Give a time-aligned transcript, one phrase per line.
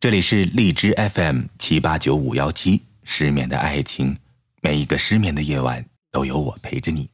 [0.00, 4.16] 这里是荔枝 FM 七八九五幺七，失眠的爱情，
[4.62, 7.06] 每一个失眠的夜晚都有我陪着你。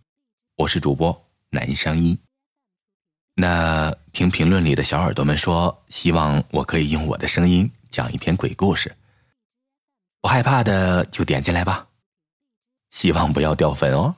[0.54, 2.16] 我是主播南商一。
[3.34, 8.94] 那听评论里的小耳朵们说，希望我可以用我的声音讲一篇鬼故事。
[10.22, 11.88] 不害怕的就点进来吧，
[12.92, 14.14] 希望不要掉粉哦。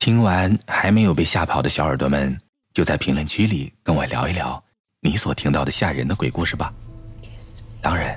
[0.00, 2.36] 听完还没有被吓跑的小耳朵们，
[2.74, 4.60] 就在评论区里跟我聊一聊
[4.98, 6.74] 你所听到的吓人的鬼故事吧。
[7.82, 8.16] 当然，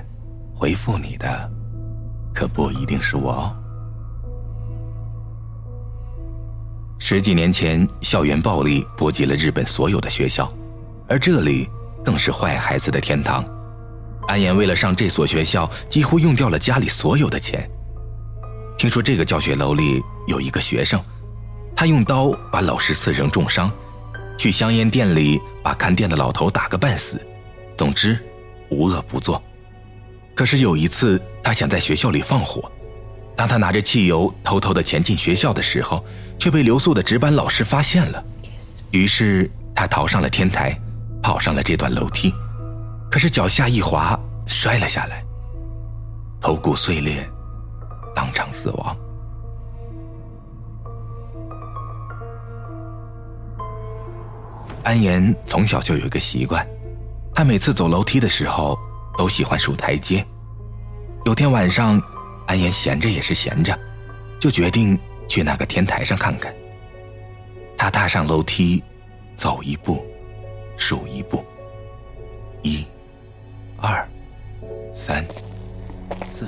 [0.54, 1.50] 回复你的
[2.32, 3.56] 可不一定是我哦。
[7.00, 10.50] 十几年前，校园暴力波及了日本所有的学校，
[11.08, 11.68] 而这里
[12.04, 13.44] 更是坏孩子的天堂。
[14.28, 17.68] 安岩为了上这所学校，几乎用掉了家里所有的钱。
[18.78, 21.00] 听说这个教学楼里有一个学生，
[21.74, 23.68] 他用刀把老师刺成重伤，
[24.38, 27.20] 去香烟店里把看店的老头打个半死。
[27.76, 28.18] 总之，
[28.70, 29.42] 无恶不作。
[30.36, 32.70] 可是有一次，他想在学校里放火，
[33.34, 36.04] 当他拿着汽油偷偷的潜进学校的时候，
[36.38, 38.22] 却被留宿的值班老师发现了。
[38.90, 40.78] 于是他逃上了天台，
[41.22, 42.34] 跑上了这段楼梯，
[43.10, 44.14] 可是脚下一滑，
[44.46, 45.24] 摔了下来，
[46.38, 47.26] 头骨碎裂，
[48.14, 48.94] 当场死亡。
[54.82, 56.64] 安岩从小就有一个习惯，
[57.34, 58.78] 他每次走楼梯的时候。
[59.16, 60.24] 都喜欢数台阶。
[61.24, 62.00] 有天晚上，
[62.46, 63.76] 安言闲着也是闲着，
[64.38, 66.54] 就决定去那个天台上看看。
[67.76, 68.82] 他踏上楼梯，
[69.34, 70.04] 走一步，
[70.76, 71.44] 数一步，
[72.62, 72.86] 一、
[73.76, 74.08] 二、
[74.94, 75.26] 三、
[76.28, 76.46] 四、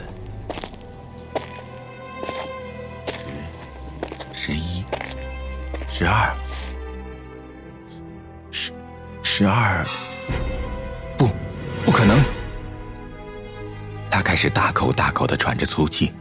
[4.33, 4.85] 十、十一、
[5.89, 6.35] 十二、
[8.51, 8.73] 十、
[9.23, 9.85] 十二，
[11.17, 11.29] 不，
[11.85, 12.19] 不可能！
[14.39, 16.13] 是大口大口的喘着粗气，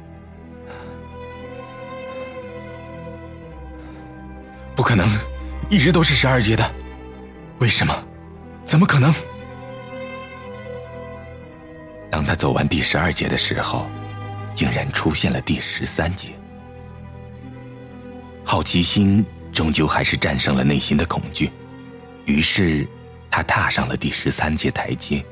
[4.76, 5.08] 不可能，
[5.70, 6.68] 一直都是十二阶的，
[7.60, 7.94] 为什么？
[8.66, 9.14] 怎么可能？
[12.10, 13.86] 当他走完第十二节的时候，
[14.56, 16.30] 竟然出现了第十三节。
[18.44, 19.24] 好奇心
[19.54, 21.52] 终究还是战胜了内心的恐惧，
[22.26, 22.88] 于是
[23.30, 25.24] 他踏上了第十三阶台阶。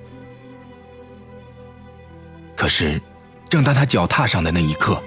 [2.66, 3.00] 可是，
[3.48, 5.00] 正当他脚踏上的那一刻，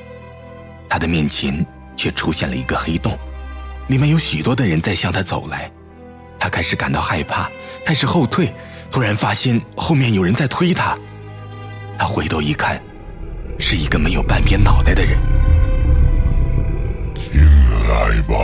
[0.89, 3.19] 他的面前却出现了一个黑洞，
[3.89, 5.69] 里面有许多的人在向他走来。
[6.39, 7.51] 他开始感到害怕，
[7.85, 8.55] 开始后退，
[8.93, 10.97] 突然发现后面有人在推他。
[11.99, 12.81] 他回头一看，
[13.59, 15.19] 是一个没有半边脑袋的人。
[17.17, 17.41] 进
[17.89, 18.37] 来吧，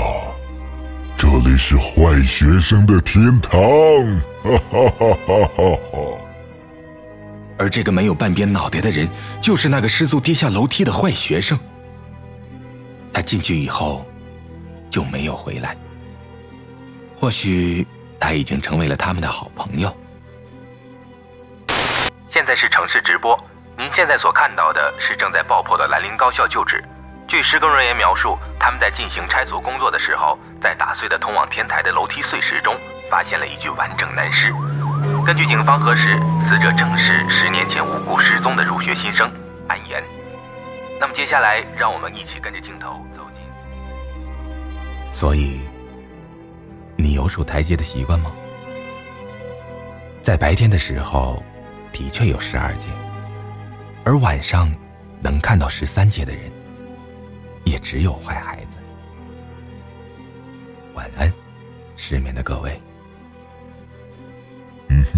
[1.16, 3.60] 这里是坏学生的天堂。
[4.42, 6.18] 哈哈哈哈哈哈。
[7.58, 9.08] 而这个没有半边脑袋的人，
[9.40, 11.58] 就是那个失足跌下楼梯的坏学生。
[13.12, 14.04] 他进去以后，
[14.90, 15.76] 就没有回来。
[17.14, 17.86] 或许
[18.18, 19.96] 他已经成为了他们的好朋友。
[22.28, 23.38] 现在是城市直播，
[23.78, 26.82] 您现在所看到的是正在爆破的兰陵高校旧址。
[27.28, 32.76] 据施工人员描述，他们在进行拆除工作的时候，在打碎的通往天台的楼梯碎石中，
[33.08, 34.52] 发现了一具完整男尸。
[35.24, 39.32] 根据警方核实，死者正是十年前无故失踪的入学新生
[39.66, 40.04] 安言。
[41.00, 43.40] 那么接下来，让我们一起跟着镜头走进。
[45.14, 45.62] 所以，
[46.94, 48.30] 你有数台阶的习惯吗？
[50.20, 51.42] 在白天的时候，
[51.90, 52.90] 的确有十二阶，
[54.04, 54.70] 而晚上
[55.22, 56.52] 能看到十三阶的人，
[57.64, 58.76] 也只有坏孩子。
[60.92, 61.32] 晚安，
[61.96, 62.78] 失眠的各位。